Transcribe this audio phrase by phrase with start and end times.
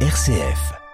[0.00, 0.85] RCF.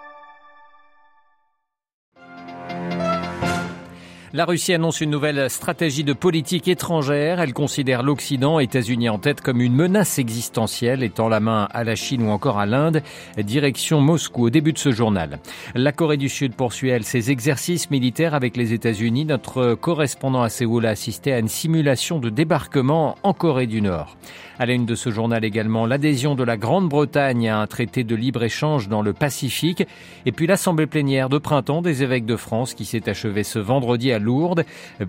[4.34, 7.38] La Russie annonce une nouvelle stratégie de politique étrangère.
[7.38, 11.96] Elle considère l'Occident, États-Unis en tête, comme une menace existentielle, étant la main à la
[11.96, 13.02] Chine ou encore à l'Inde.
[13.36, 15.38] Direction Moscou au début de ce journal.
[15.74, 19.26] La Corée du Sud poursuit, elle, ses exercices militaires avec les États-Unis.
[19.26, 24.16] Notre correspondant à Séoul a assisté à une simulation de débarquement en Corée du Nord.
[24.58, 28.14] À la une de ce journal également, l'adhésion de la Grande-Bretagne à un traité de
[28.14, 29.86] libre-échange dans le Pacifique.
[30.24, 34.12] Et puis l'Assemblée plénière de printemps des évêques de France qui s'est achevée ce vendredi
[34.12, 34.18] à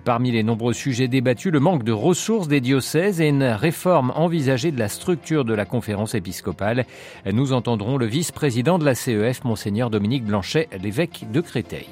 [0.04, 4.72] Parmi les nombreux sujets débattus, le manque de ressources des diocèses et une réforme envisagée
[4.72, 6.86] de la structure de la conférence épiscopale.
[7.30, 11.88] Nous entendrons le vice-président de la CEF, Monseigneur Dominique Blanchet, l'évêque de Créteil.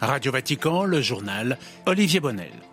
[0.00, 2.67] Radio Vatican, le journal Olivier Bonnel.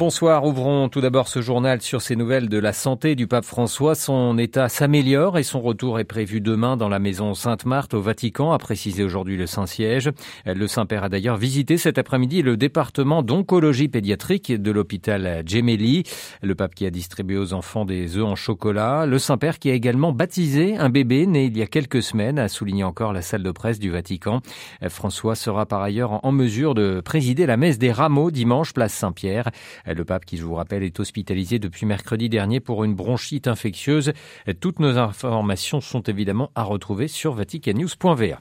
[0.00, 3.94] Bonsoir, ouvrons tout d'abord ce journal sur ces nouvelles de la santé du pape François.
[3.94, 8.52] Son état s'améliore et son retour est prévu demain dans la maison Sainte-Marthe au Vatican,
[8.52, 10.10] a précisé aujourd'hui le Saint-Siège.
[10.46, 16.04] Le Saint-Père a d'ailleurs visité cet après-midi le département d'oncologie pédiatrique de l'hôpital Gemelli.
[16.40, 19.04] Le pape qui a distribué aux enfants des œufs en chocolat.
[19.04, 22.48] Le Saint-Père qui a également baptisé un bébé né il y a quelques semaines, a
[22.48, 24.40] souligné encore la salle de presse du Vatican.
[24.88, 29.50] François sera par ailleurs en mesure de présider la messe des rameaux dimanche place Saint-Pierre.
[29.94, 34.12] Le pape, qui je vous rappelle, est hospitalisé depuis mercredi dernier pour une bronchite infectieuse.
[34.60, 38.40] Toutes nos informations sont évidemment à retrouver sur vaticannews.va.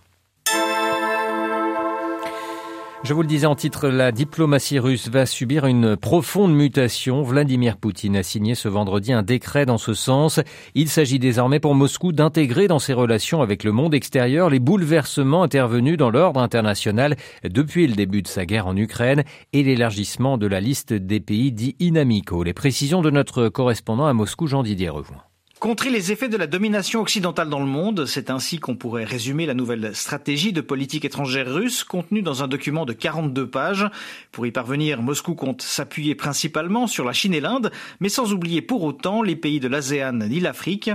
[3.01, 7.23] Je vous le disais en titre, la diplomatie russe va subir une profonde mutation.
[7.23, 10.41] Vladimir Poutine a signé ce vendredi un décret dans ce sens.
[10.75, 15.43] Il s'agit désormais pour Moscou d'intégrer dans ses relations avec le monde extérieur les bouleversements
[15.43, 20.47] intervenus dans l'ordre international depuis le début de sa guerre en Ukraine et l'élargissement de
[20.47, 22.43] la liste des pays dits inamicaux.
[22.43, 25.28] Les précisions de notre correspondant à Moscou, Jean-Didier Revoin.
[25.59, 29.45] Contrer les effets de la domination occidentale dans le monde, c'est ainsi qu'on pourrait résumer
[29.45, 33.85] la nouvelle stratégie de politique étrangère russe contenue dans un document de 42 pages.
[34.31, 38.61] Pour y parvenir, Moscou compte s'appuyer principalement sur la Chine et l'Inde, mais sans oublier
[38.61, 40.91] pour autant les pays de l'ASEAN ni l'Afrique.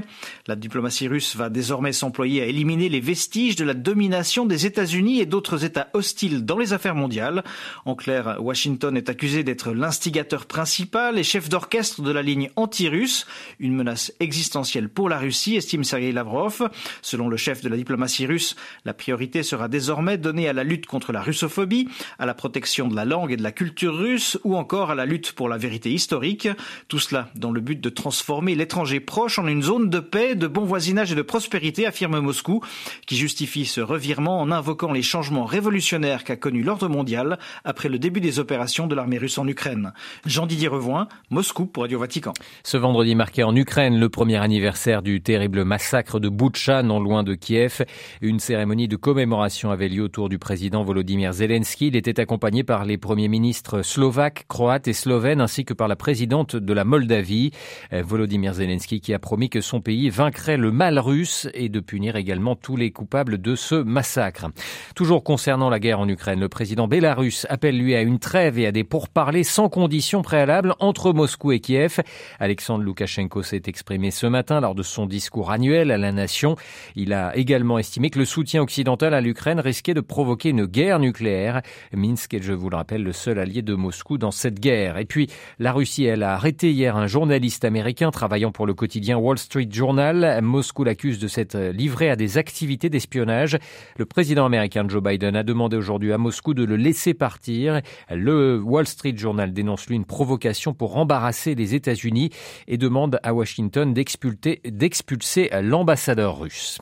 [0.46, 5.20] La diplomatie russe va désormais s'employer à éliminer les vestiges de la domination des États-Unis
[5.20, 7.44] et d'autres États hostiles dans les affaires mondiales.
[7.84, 13.26] En clair, Washington est accusé d'être l'instigateur principal et chef d'orchestre de la ligne anti-russe,
[13.60, 14.53] une menace existante
[14.92, 16.68] pour la Russie, estime Sergei Lavrov.
[17.02, 18.54] Selon le chef de la diplomatie russe,
[18.84, 21.88] la priorité sera désormais donnée à la lutte contre la russophobie,
[22.20, 25.06] à la protection de la langue et de la culture russe ou encore à la
[25.06, 26.48] lutte pour la vérité historique.
[26.86, 30.46] Tout cela dans le but de transformer l'étranger proche en une zone de paix, de
[30.46, 32.60] bon voisinage et de prospérité, affirme Moscou,
[33.06, 37.98] qui justifie ce revirement en invoquant les changements révolutionnaires qu'a connu l'ordre mondial après le
[37.98, 39.92] début des opérations de l'armée russe en Ukraine.
[40.26, 42.34] Jean-Didier Revoin, Moscou pour Radio Vatican.
[42.62, 47.22] Ce vendredi marqué en Ukraine le premier anniversaire du terrible massacre de Boutcha, non loin
[47.22, 47.82] de Kiev.
[48.20, 51.86] Une cérémonie de commémoration avait lieu autour du président Volodymyr Zelensky.
[51.86, 55.96] Il était accompagné par les premiers ministres slovaques, croates et slovènes, ainsi que par la
[55.96, 57.52] présidente de la Moldavie,
[57.94, 61.80] euh, Volodymyr Zelensky, qui a promis que son pays vaincrait le mal russe et de
[61.80, 64.48] punir également tous les coupables de ce massacre.
[64.94, 68.66] Toujours concernant la guerre en Ukraine, le président bélarus appelle lui à une trêve et
[68.66, 72.00] à des pourparlers sans conditions préalables entre Moscou et Kiev.
[72.38, 76.56] Alexandre Loukachenko s'est exprimé ce matin lors de son discours annuel à la nation.
[76.96, 80.98] Il a également estimé que le soutien occidental à l'Ukraine risquait de provoquer une guerre
[80.98, 81.62] nucléaire.
[81.92, 84.98] Minsk est, je vous le rappelle, le seul allié de Moscou dans cette guerre.
[84.98, 85.28] Et puis,
[85.60, 89.68] la Russie, elle a arrêté hier un journaliste américain travaillant pour le quotidien Wall Street
[89.70, 90.42] Journal.
[90.42, 93.56] Moscou l'accuse de s'être livré à des activités d'espionnage.
[93.98, 97.82] Le président américain Joe Biden a demandé aujourd'hui à Moscou de le laisser partir.
[98.10, 102.30] Le Wall Street Journal dénonce lui une provocation pour embarrasser les États-Unis
[102.66, 104.23] et demande à Washington d'expliquer
[104.66, 106.78] d'expulser l'ambassadeur russe.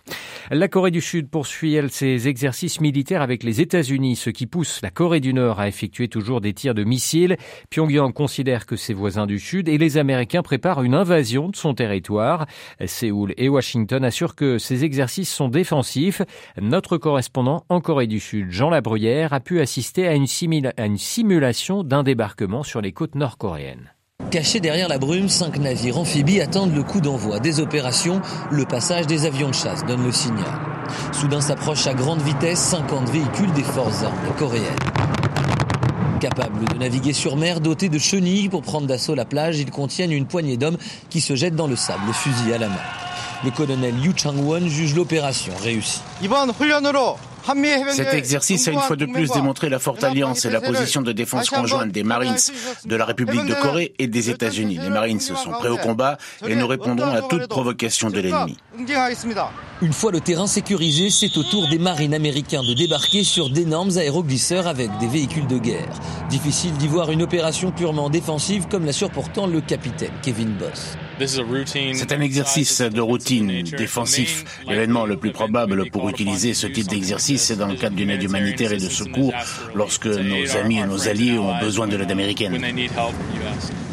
[0.51, 4.81] La Corée du Sud poursuit, elle, ses exercices militaires avec les États-Unis, ce qui pousse
[4.83, 7.37] la Corée du Nord à effectuer toujours des tirs de missiles.
[7.71, 11.75] Pyongyang considère que ses voisins du Sud et les Américains préparent une invasion de son
[11.75, 12.47] territoire.
[12.87, 16.23] Séoul et Washington assurent que ces exercices sont défensifs.
[16.61, 21.83] Notre correspondant en Corée du Sud, Jean Labruyère, a pu assister à à une simulation
[21.85, 23.93] d'un débarquement sur les côtes nord-coréennes.
[24.33, 28.23] Cachés derrière la brume, cinq navires amphibies attendent le coup d'envoi des opérations.
[28.51, 30.59] Le passage des avions de chasse donne le signal.
[31.13, 34.65] Soudain s'approche à grande vitesse 50 véhicules des forces armées coréennes.
[36.19, 40.13] Capables de naviguer sur mer, dotés de chenilles pour prendre d'assaut la plage, ils contiennent
[40.13, 40.79] une poignée d'hommes
[41.11, 42.75] qui se jettent dans le sable, fusil à la main.
[43.45, 46.01] Le colonel Yu Chang-won juge l'opération réussie.
[47.91, 51.13] Cet exercice a une fois de plus démontré la forte alliance et la position de
[51.13, 52.37] défense conjointe des Marines
[52.85, 54.79] de la République de Corée et des États-Unis.
[54.83, 58.57] Les Marines sont prêts au combat et nous répondrons à toute provocation de l'ennemi.
[59.83, 63.97] Une fois le terrain sécurisé, c'est au tour des marines américains de débarquer sur d'énormes
[63.97, 65.89] aéroglisseurs avec des véhicules de guerre.
[66.31, 70.97] Difficile d'y voir une opération purement défensive comme l'assure pourtant le capitaine Kevin Boss.
[71.19, 74.45] C'est un exercice de routine défensif.
[74.69, 78.23] L'événement le plus probable pour utiliser ce type d'exercice, c'est dans le cadre d'une aide
[78.23, 79.33] humanitaire et de secours
[79.75, 82.59] lorsque nos amis et nos alliés ont besoin de l'aide américaine.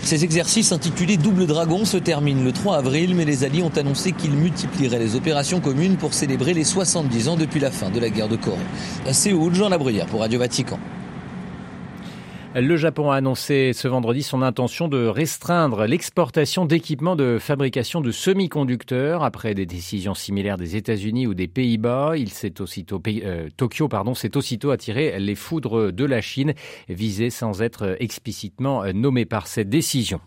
[0.04, 4.12] Ces exercices intitulés Double Dragon se terminent le 3 avril, mais les Alliés ont annoncé
[4.14, 8.10] qu'ils multiplieraient les opérations communes pour célébrer les 70 ans depuis la fin de la
[8.10, 8.58] guerre de Corée.
[9.06, 10.80] À Séoul, Jean Labruyère pour Radio Vatican.
[12.56, 18.12] Le Japon a annoncé ce vendredi son intention de restreindre l'exportation d'équipements de fabrication de
[18.12, 22.14] semi-conducteurs après des décisions similaires des États-Unis ou des Pays-Bas.
[22.18, 26.56] Il s'est aussitôt euh, Tokyo pardon s'est aussitôt attiré les foudres de la Chine
[26.90, 30.20] visées sans être explicitement nommé par cette décision.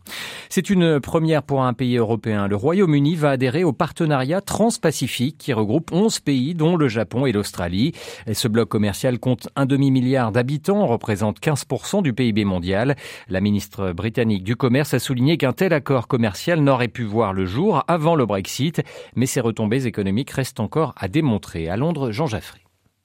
[0.48, 2.46] C'est une première pour un pays européen.
[2.46, 7.32] Le Royaume-Uni va adhérer au partenariat transpacifique qui regroupe 11 pays dont le Japon et
[7.32, 7.92] l'Australie.
[8.32, 12.96] Ce bloc commercial compte un demi-milliard d'habitants, représente 15% du PIB mondial.
[13.28, 17.46] La ministre britannique du Commerce a souligné qu'un tel accord commercial n'aurait pu voir le
[17.46, 18.82] jour avant le Brexit,
[19.16, 21.68] mais ses retombées économiques restent encore à démontrer.
[21.68, 22.60] À Londres, Jean Jaffré.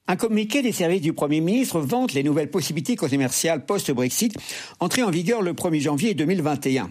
[0.08, 4.38] Un communiqué des services du Premier ministre vante les nouvelles possibilités commerciales post-Brexit,
[4.80, 6.90] entrées en vigueur le 1er janvier 2021.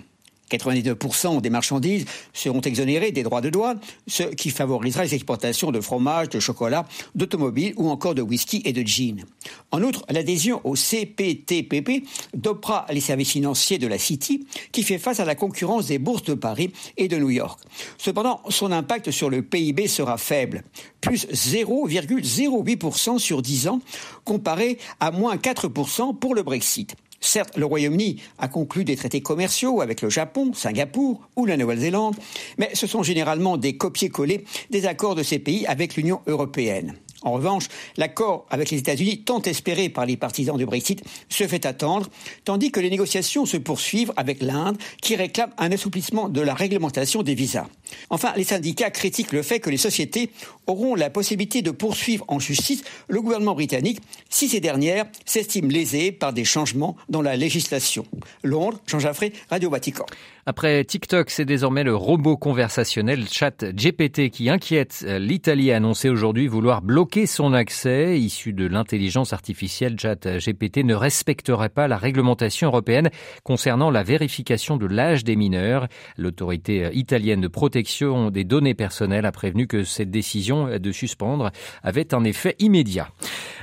[0.51, 5.81] 92% des marchandises seront exonérées des droits de douane, ce qui favorisera les exportations de
[5.81, 9.25] fromage, de chocolat, d'automobiles ou encore de whisky et de gin.
[9.71, 15.21] En outre, l'adhésion au CPTPP dopera les services financiers de la City, qui fait face
[15.21, 17.61] à la concurrence des bourses de Paris et de New York.
[17.99, 20.63] Cependant, son impact sur le PIB sera faible,
[21.01, 23.81] plus 0,08% sur 10 ans,
[24.25, 26.97] comparé à moins 4% pour le Brexit.
[27.21, 32.17] Certes, le Royaume-Uni a conclu des traités commerciaux avec le Japon, Singapour ou la Nouvelle-Zélande,
[32.59, 36.97] mais ce sont généralement des copier-coller des accords de ces pays avec l'Union européenne.
[37.27, 37.65] En revanche,
[37.97, 42.09] l'accord avec les États-Unis, tant espéré par les partisans du Brexit, se fait attendre,
[42.45, 47.25] tandis que les négociations se poursuivent avec l'Inde, qui réclame un assouplissement de la réglementation
[47.25, 47.67] des visas.
[48.11, 50.31] Enfin, les syndicats critiquent le fait que les sociétés
[50.69, 53.99] auront la possibilité de poursuivre en justice le gouvernement britannique
[54.31, 58.07] si ces dernières s'estiment lésées par des changements dans la législation.
[58.45, 60.07] Londres, Jean Jaffré, Radio Vatican.
[60.49, 65.05] Après TikTok, c'est désormais le robot conversationnel Chat GPT qui inquiète.
[65.19, 68.21] L'Italie a annoncé aujourd'hui vouloir bloquer son accès.
[68.21, 73.11] Issu de l'intelligence artificielle, Chat GPT ne respecterait pas la réglementation européenne
[73.43, 75.89] concernant la vérification de l'âge des mineurs.
[76.17, 81.51] L'autorité italienne de protection des données personnelles a prévenu que cette décision de suspendre
[81.83, 83.09] avait un effet immédiat.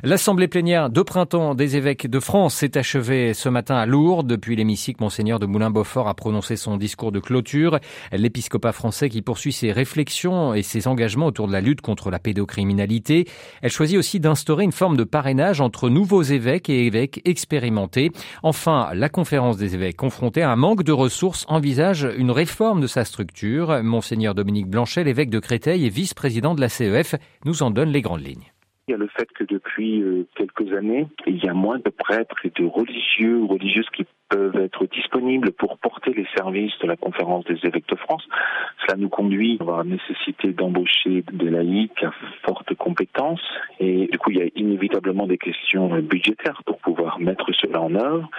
[0.04, 4.28] L'assemblée plénière de printemps des évêques de France s'est achevée ce matin à Lourdes.
[4.28, 7.80] Depuis l'hémicycle, Monseigneur de Moulin-Beaufort a prononcé son discours de clôture.
[8.12, 12.20] L'épiscopat français qui poursuit ses réflexions et ses engagements autour de la lutte contre la
[12.20, 13.28] pédocriminalité.
[13.62, 18.12] Elle choisit aussi d'instaurer une forme de parrainage entre nouveaux évêques et évêques expérimentés.
[18.44, 22.88] Enfin, la conférence des évêques confrontée à un manque de ressources envisage une réforme de
[22.88, 23.84] sa structure.
[23.84, 27.16] Monseigneur Dominique Blanchet, l'évêque de Créteil et vice-président de la CEF,
[27.46, 28.53] nous en donne les grandes lignes.
[28.88, 31.90] Il y a le fait que depuis euh, quelques années, il y a moins de
[31.90, 36.88] prêtres et de religieux ou religieuses qui peuvent être disponibles pour porter les services de
[36.88, 38.28] la conférence des évêques de France.
[38.82, 42.12] Cela nous conduit à la nécessité d'embaucher des laïcs à
[42.46, 43.42] forte compétence
[43.80, 47.96] et du coup il y a inévitablement des questions budgétaires pour pouvoir mettre cela en
[47.96, 48.30] œuvre.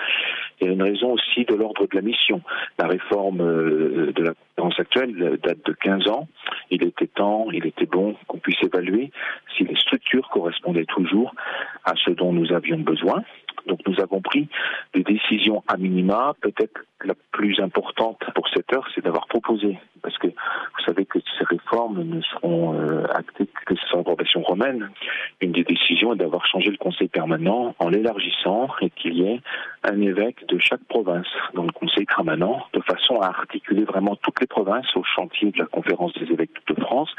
[0.65, 2.41] Il y a une raison aussi de l'ordre de la mission.
[2.79, 6.27] La réforme euh, de la conférence actuelle date de 15 ans.
[6.71, 9.11] Il était temps, il était bon qu'on puisse évaluer
[9.57, 11.35] si les structures correspondaient toujours
[11.85, 13.23] à ce dont nous avions besoin.
[13.67, 14.49] Donc nous avons pris
[14.95, 16.35] des décisions à minima.
[16.41, 21.19] Peut-être la plus importante pour cette heure, c'est d'avoir proposé, parce que vous savez que
[21.39, 24.91] ces réformes ne seront euh, actées que sans approbation romaine.
[25.41, 29.41] Une des décisions est d'avoir changé le conseil permanent en l'élargissant et qu'il y ait
[29.83, 34.41] un évêque de chaque province dans le conseil permanent, de façon à articuler vraiment toutes
[34.41, 37.11] les provinces au chantier de la conférence des évêques de France,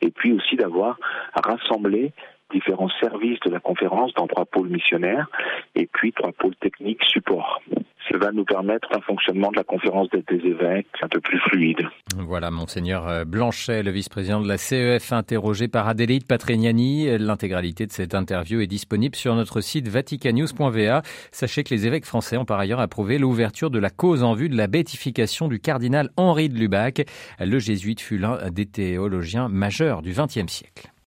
[0.00, 0.98] et puis aussi d'avoir
[1.34, 2.12] rassemblé
[2.54, 5.28] différents services de la conférence dans trois pôles missionnaires
[5.74, 7.60] et puis trois pôles techniques support.
[8.10, 11.88] Ça va nous permettre un fonctionnement de la conférence des évêques un peu plus fluide.
[12.16, 17.18] Voilà, monseigneur euh, Blanchet, le vice-président de la CEF, interrogé par Adélaïde Patrignani.
[17.18, 21.02] L'intégralité de cette interview est disponible sur notre site vaticanews.va.
[21.32, 24.50] Sachez que les évêques français ont par ailleurs approuvé l'ouverture de la cause en vue
[24.50, 27.06] de la béatification du cardinal Henri de Lubac.
[27.40, 30.93] Le jésuite fut l'un des théologiens majeurs du XXe siècle.